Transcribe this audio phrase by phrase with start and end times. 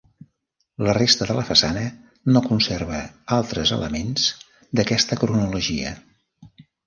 [0.85, 1.83] La resta de la façana
[2.37, 3.01] no conserva
[3.37, 4.25] altres elements
[4.79, 5.93] d'aquesta cronologia.